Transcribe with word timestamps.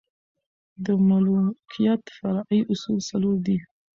د 0.83 0.85
ملوکیت 1.07 2.03
فرعي 2.15 2.59
اصول 2.71 2.97
څلور 3.09 3.35
دي. 3.45 3.57